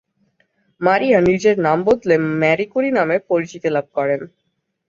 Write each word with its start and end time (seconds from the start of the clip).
মারিয়া 0.81 1.19
নিজের 1.21 1.55
নাম 1.59 1.79
বদলে 1.87 2.15
মারি 2.41 2.65
ক্যুরি 2.71 2.89
নামে 2.97 3.17
পরিচিতি 3.29 3.69
লাভ 3.75 3.85
করেন। 3.97 4.21